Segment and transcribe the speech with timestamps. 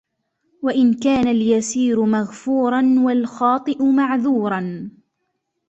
[0.61, 4.91] وَإِنْ كَانَ الْيَسِيرُ مَغْفُورًا وَالْخَاطِئُ مَعْذُورًا